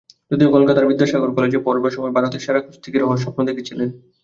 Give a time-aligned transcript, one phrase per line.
[0.31, 3.89] যদিও কলকাতার বিদ্যাসাগর কলেজে পড়ার সময় ভারতের সেরা কুস্তিগির হওয়ার স্বপ্ন দেখেছিলেন।